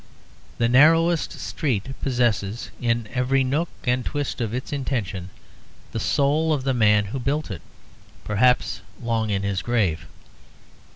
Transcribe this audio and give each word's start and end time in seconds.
The 0.57 0.67
narrowest 0.67 1.33
street 1.39 1.93
possesses, 2.01 2.71
in 2.81 3.07
every 3.13 3.43
crook 3.45 3.69
and 3.83 4.03
twist 4.03 4.41
of 4.41 4.51
its 4.51 4.73
intention, 4.73 5.29
the 5.91 5.99
soul 5.99 6.51
of 6.53 6.63
the 6.63 6.73
man 6.73 7.05
who 7.05 7.19
built 7.19 7.51
it, 7.51 7.61
perhaps 8.23 8.81
long 8.99 9.29
in 9.29 9.43
his 9.43 9.61
grave. 9.61 10.07